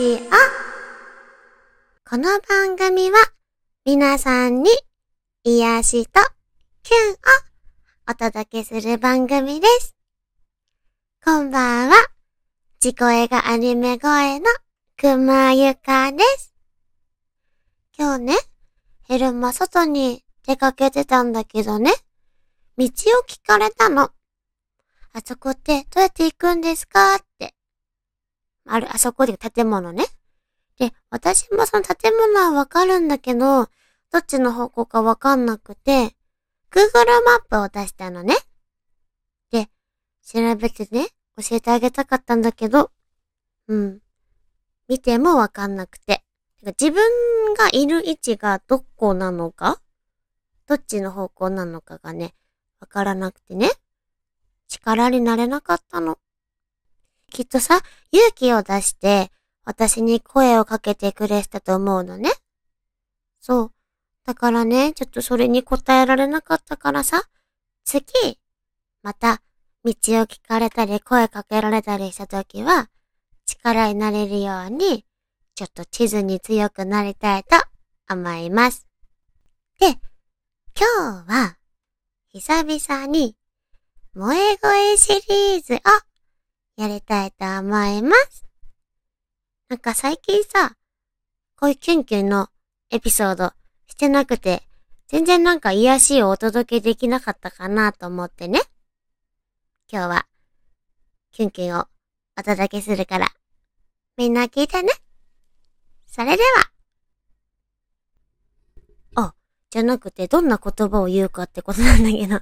[0.00, 0.18] ジオ。
[2.08, 3.18] この番組は
[3.84, 4.70] 皆さんに
[5.44, 6.20] 癒しと
[6.82, 7.16] キュンを
[8.10, 9.94] お届けする番組です。
[11.22, 11.96] こんばんは。
[12.82, 14.46] 自己絵がアニメ声の
[14.96, 16.54] くまゆかです。
[17.94, 18.34] 今日ね、
[19.06, 21.92] 昼間外に出かけてたんだけどね、
[22.78, 22.88] 道を
[23.28, 24.04] 聞かれたの。
[24.04, 24.12] あ
[25.22, 27.29] そこってどうやって行くんですかって。
[28.66, 30.04] ある、あそこで建物ね。
[30.78, 33.68] で、私もその建物はわかるんだけど、
[34.10, 36.16] どっちの方向かわかんなくて、
[36.70, 38.34] Google マップを出したのね。
[39.50, 39.68] で、
[40.24, 42.90] 調べてね、教えてあげたかったんだけど、
[43.68, 44.00] うん。
[44.88, 46.24] 見てもわかんなくて。
[46.58, 49.80] てか自分がいる位置がどこなのか
[50.66, 52.34] どっちの方向なのかがね、
[52.80, 53.70] わからなくてね。
[54.68, 56.18] 力になれなかったの。
[57.30, 57.80] きっとさ、
[58.12, 59.30] 勇気を出して、
[59.64, 62.30] 私に声をかけてくれたと思うのね。
[63.40, 63.72] そう。
[64.26, 67.22] だからね、ちょっとそれに答えられなかったからさ、
[67.84, 68.04] 次、
[69.02, 69.42] また、
[69.82, 69.94] 道を
[70.26, 72.90] 聞かれたり声かけられたりしたときは、
[73.46, 75.06] 力になれるように、
[75.54, 77.56] ちょっと地図に強くなりたいと
[78.12, 78.86] 思います。
[79.78, 79.88] で、
[80.76, 81.56] 今日は、
[82.28, 83.36] 久々に、
[84.14, 85.78] 萌え声シリーズを
[86.80, 88.46] やりたいと思います。
[89.68, 90.76] なんか最近さ、
[91.58, 92.48] こういうキュンキュンの
[92.88, 93.52] エピソード
[93.86, 94.62] してなくて、
[95.06, 98.62] 全然なんか癒しをお届けできなかったかなと思ってね。
[99.92, 100.26] 今日は、
[101.32, 101.86] キュンキュンを
[102.38, 103.28] お届けするから、
[104.16, 104.88] みんな聞いてね。
[106.06, 106.42] それで
[109.14, 109.26] は。
[109.26, 109.34] あ、
[109.68, 112.40] じゃなくてどんな言葉を言うかってことなんだけど。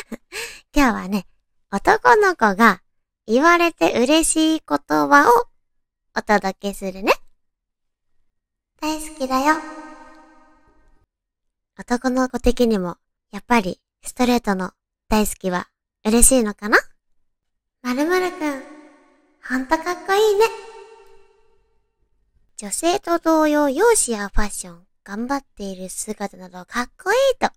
[0.74, 1.26] 今日はね、
[1.70, 2.80] 男の子が
[3.30, 5.48] 言われて嬉しい言葉を
[6.16, 7.12] お届けするね。
[8.80, 9.56] 大好きだよ。
[11.78, 12.96] 男の子的にも、
[13.30, 14.70] やっぱりストレートの
[15.10, 15.68] 大好きは
[16.06, 16.78] 嬉しいのかな？
[17.82, 18.62] まるまるくん、
[19.46, 20.46] ほんとかっこいいね。
[22.56, 27.50] 女性と同様容姿やファッション、頑張っている姿などかっこいいと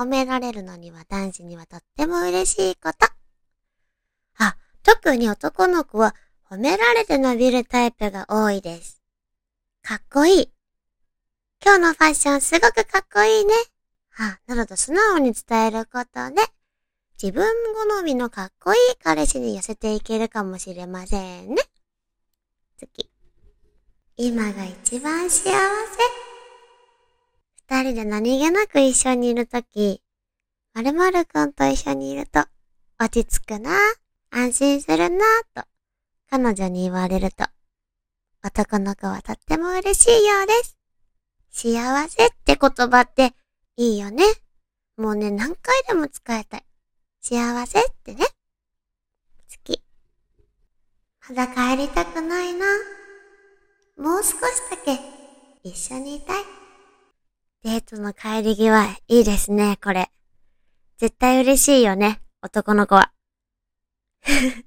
[0.00, 3.08] 褒められるのには男子にはとっても嬉しいこと。
[4.82, 6.14] 特に男の子は
[6.50, 9.00] 褒められて伸びるタイプが多いです。
[9.82, 10.52] かっこいい。
[11.64, 13.52] 今日のファッションすごくかっこいいね。
[14.18, 16.42] あ、などと素直に伝えることで、
[17.22, 21.62] 自分好みのかっこいい彼氏に寄せていけるかもしれませんね。
[22.78, 23.10] 次。
[24.16, 25.50] 今が一番幸せ。
[27.68, 30.02] 二人で何気なく一緒にいるとき、
[30.74, 32.44] まるまるくんと一緒にいると、
[32.98, 33.70] 落ち着くな、
[34.30, 35.68] 安心するなぁ、と、
[36.30, 37.44] 彼女に言われると、
[38.44, 40.76] 男の子はとっても嬉しいようです。
[41.50, 43.34] 幸せって言葉って
[43.76, 44.22] いいよね。
[44.96, 46.64] もうね、何回でも使いたい。
[47.20, 48.24] 幸せってね。
[48.24, 49.82] 好き。
[51.28, 52.66] まだ帰りたくないな。
[53.98, 54.34] もう少し
[54.70, 54.98] だけ
[55.62, 56.44] 一緒にいたい。
[57.62, 60.10] デートの帰り際、いいですね、これ。
[60.98, 63.12] 絶対嬉しいよね、男の子は。
[64.22, 64.64] 恥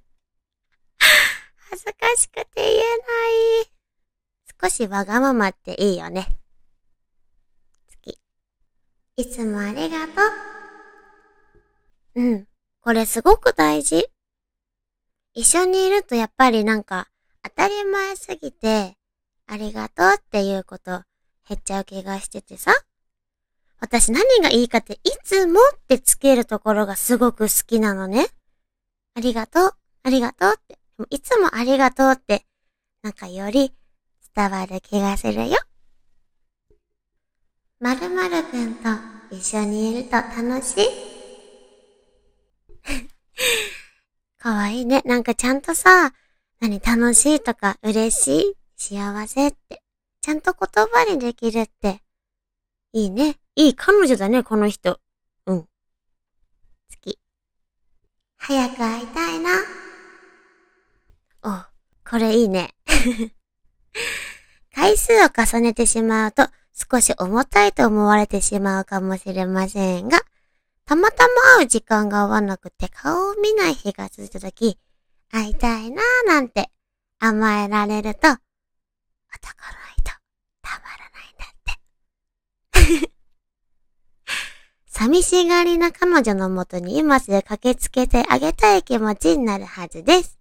[1.75, 2.84] ずかしくて言えな
[3.64, 3.74] い。
[4.62, 6.28] 少しわがままっていいよね。
[8.02, 8.18] 次。
[9.18, 10.13] いつもありがと
[12.16, 12.22] う。
[12.22, 12.47] うん。
[12.81, 14.09] これすごく大事。
[15.34, 17.08] 一緒にいるとやっぱりなんか
[17.44, 18.97] 当たり前すぎて、
[19.47, 21.02] ありがとうっていうこと
[21.47, 22.74] 減っちゃう気がしててさ。
[23.80, 28.28] 私何がいいかって、いつもってつけるところがすごく好きなのね。
[29.16, 29.72] ありがとう、
[30.03, 30.79] ありがとうって。
[31.09, 32.46] いつもありがとうって、
[33.01, 33.72] なんかより
[34.35, 35.57] 伝わる気がするよ。
[37.79, 38.90] まるまるくんと
[39.29, 40.88] 一緒にいると楽しい。
[44.38, 45.01] かわいいね。
[45.06, 46.13] なんかちゃんとさ、
[46.59, 49.81] 何楽しいとか嬉しい、幸せって、
[50.21, 52.01] ちゃんと言葉にできるって、
[52.94, 53.38] いいね。
[53.56, 55.00] いい彼女だね、この人。
[55.45, 55.62] うん。
[55.62, 55.68] 好
[57.01, 57.19] き。
[58.45, 59.51] 早く会いたいな。
[61.44, 61.63] お、
[62.10, 62.75] これいいね。
[64.75, 70.19] 回数を重ねてしまうと少し重たいと思われてしまうかもしれませんが、
[70.84, 74.78] たまたま会う時間が合わなくて顔を見ない日が続いたとき、
[75.31, 76.69] 会いたいなーなんて
[77.19, 78.39] 甘えられると、男の
[79.96, 80.04] 人、
[80.62, 81.46] たまらないんだ
[83.00, 83.23] って。
[85.03, 90.39] 寂しがりな彼女のもとに今すぐ駆けつけてあげたい気持ちになるはずです。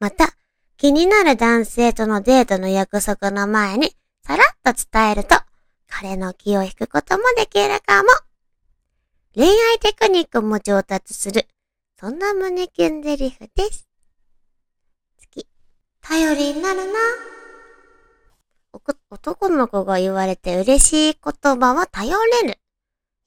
[0.00, 0.34] また、
[0.76, 5.34] 気になる男性とのデートの約束の前にさらっと伝えると
[5.88, 8.10] 彼の気を引くこともできるかも。
[9.34, 11.48] 恋愛テクニックも上達する。
[11.98, 13.88] そんな胸キュンゼリフです。
[15.32, 15.46] 次。
[16.02, 16.92] 頼りになるな。
[19.08, 22.61] 男の子が言われて嬉しい言葉は頼れる。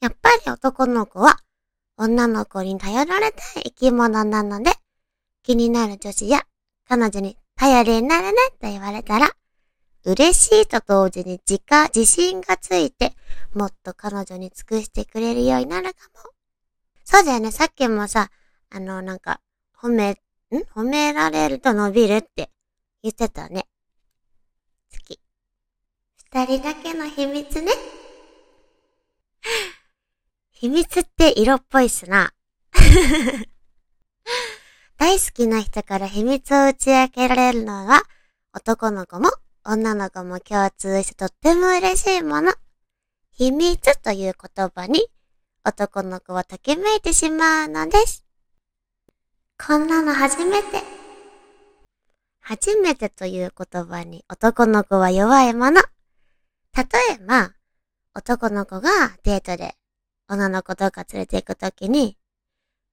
[0.06, 1.40] やっぱり男の子は
[1.98, 4.70] 女の子に頼られたい生き物なので、
[5.42, 6.44] 気になる女子や
[6.88, 9.32] 彼女に頼りになるねと言われたら、
[10.04, 13.16] 嬉しいと同時に自家、自信がついて、
[13.56, 16.30] もっと彼女に尽くしてくれるようになるかも。
[17.04, 18.30] そうだよね、さっきもさ、
[18.70, 19.42] あの、なんか、
[19.76, 20.16] 褒め、ん？
[20.76, 22.52] 褒められると伸びるって
[23.02, 23.66] 言ってたね。
[24.92, 25.20] 次。
[26.32, 27.72] 二人だけの秘密ね。
[30.66, 32.34] 秘密って色っぽいっすな。
[34.98, 38.02] 大好きな人から秘密を打ち明けられるのは、
[38.52, 39.30] 男の子も
[39.64, 42.52] 女の子も共通してとっても嬉しいもの。
[43.30, 45.06] 秘密という言葉に
[45.64, 48.26] 男の子はときめいてしまうのです。
[49.64, 50.82] こんなの初めて。
[52.40, 55.84] 初めてという言葉に男の子は弱いもの。
[56.76, 57.54] 例えば、
[58.16, 58.90] 男の子が
[59.22, 59.76] デートで
[60.28, 62.18] 女の子とか連れて行くときに、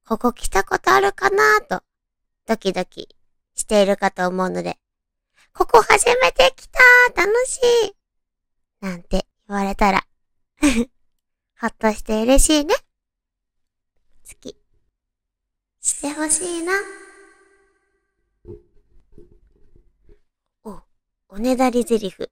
[0.06, 1.82] ここ来たことあるかなと、
[2.46, 3.08] ドキドキ
[3.54, 4.78] しているかと思うので、
[5.54, 6.80] ここ初めて来た
[7.14, 7.94] 楽しい
[8.80, 10.06] なんて言われたら
[11.60, 12.74] ほっとして嬉しいね。
[14.28, 14.56] 好き。
[15.80, 16.72] してほしいな。
[20.64, 20.82] お、
[21.28, 22.30] おねだりゼリフ。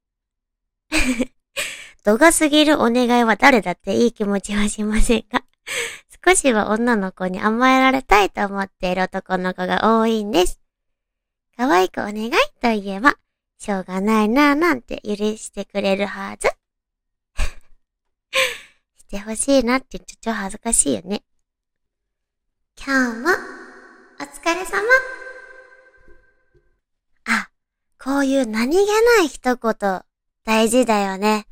[2.05, 5.45] 度が過ぎるお願いは誰だっていい気持ちはしませんが、
[6.25, 10.61] 少しは女の子に甘えられたいと思っている男の子が多いんです。
[11.57, 13.17] 可愛くお願いと言えば、
[13.59, 16.49] しょうがないなぁなんて許してくれるはず。
[18.97, 21.23] してほしいなって言っちゃ超恥ずかしいよね。
[22.83, 23.29] 今日も、
[24.19, 24.83] お疲れ様。
[27.27, 27.51] あ、
[27.99, 30.03] こういう何気ない一言、
[30.45, 31.47] 大事だよね。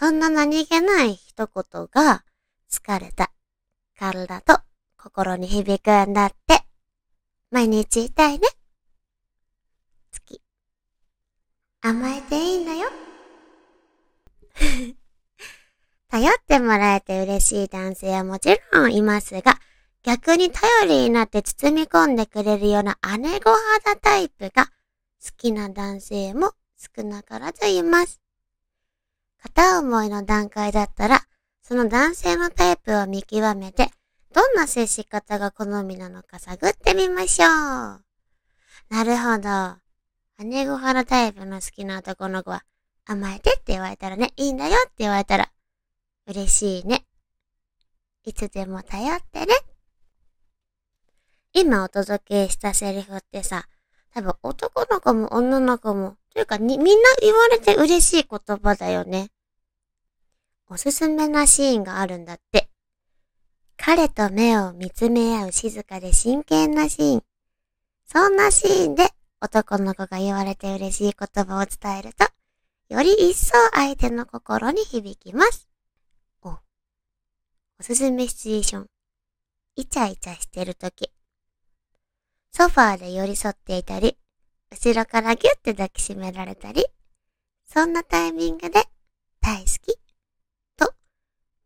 [0.00, 2.24] そんな何気ない一言が、
[2.72, 3.30] 疲れた、
[3.98, 4.58] 体と
[4.96, 6.62] 心に響くんだって。
[7.50, 8.48] 毎日言いたいね。
[11.82, 12.88] 甘えていいんだよ。
[16.08, 19.60] 頼ってもらえて嬉しい男性はもちろんいますが、
[20.02, 24.72] 逆に頼りになって包み込んでくれるような姉御肌タイプが好
[25.36, 28.18] きな男性も少なからずいます。
[29.42, 31.22] 片思いの段階だったら、
[31.62, 33.90] その男性のタイプを見極めて、
[34.32, 37.48] どんな接し方が好みなのか探ってみましょう。
[38.90, 39.80] なるほど。
[40.44, 42.64] 姉御原タイプの好きな男の子は、
[43.06, 45.50] 甘えてって言われたらね、いいんだよって言われたら、
[46.26, 47.04] 嬉しいね。
[48.24, 49.54] いつでも頼ってね。
[51.52, 53.66] 今お届けしたセリフってさ、
[54.14, 56.84] 多分男の子も女の子も、というかみんな
[57.20, 59.30] 言われて嬉しい言葉だよね。
[60.68, 62.68] おすすめなシーンがあるんだって。
[63.76, 67.22] 彼と目を見つめ合う静かで真剣なシーン。
[68.06, 69.08] そんなシーンで
[69.40, 72.26] 男の子が言われて嬉しい言葉を伝えると、
[72.94, 75.68] より一層相手の心に響きます。
[76.42, 76.60] お、お
[77.80, 78.86] すすめシチュエーション。
[79.76, 81.10] イチャイチャしてるとき。
[82.52, 84.18] ソファーで寄り添っていたり、
[84.72, 86.86] 後ろからギュッて抱きしめられたり、
[87.66, 88.84] そんなタイミングで、
[89.40, 89.98] 大好き、
[90.76, 90.94] と、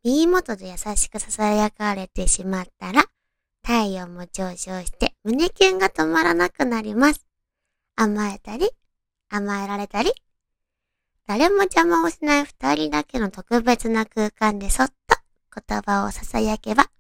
[0.02, 3.04] 耳元で優しく囁かれてしまったら、
[3.62, 7.26] 体温も上昇して胸キュンが止まらなくなります。
[7.96, 8.70] 甘えたり、
[9.30, 10.12] 甘えられたり、
[11.26, 15.16] 誰も邪魔をしない二人だけの特別な空間でそっと
[15.68, 16.90] 言葉を囁けば、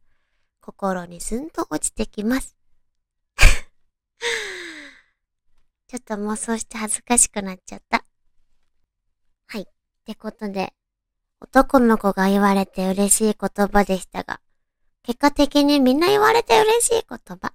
[0.60, 2.56] 心にすんと落ちてきます。
[5.94, 8.04] ちょっと妄想して恥ずかしくなっちゃった。
[9.46, 9.62] はい。
[9.62, 9.66] っ
[10.04, 10.72] てことで、
[11.40, 14.40] 男の子が言われて嬉しい言葉でしたが、
[15.04, 17.54] 結果的にみんな言われて嬉しい言葉。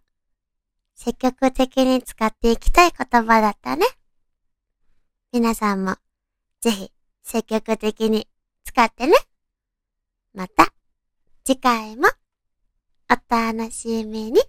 [0.96, 3.86] 積極的に使っていきたい言葉だったね。
[5.34, 5.98] 皆さんも、
[6.62, 6.94] ぜひ、
[7.24, 8.26] 積極的に
[8.64, 9.18] 使ってね。
[10.34, 10.74] また、
[11.44, 12.08] 次回も、
[13.12, 14.40] お楽しみに。